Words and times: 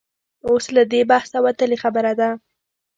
اوس 0.47 0.65
له 0.75 0.83
دې 0.91 1.01
بحثه 1.11 1.37
وتلې 1.45 1.77
خبره 1.83 2.11
ده. 2.19 2.29